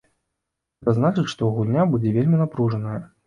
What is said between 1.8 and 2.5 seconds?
будзе вельмі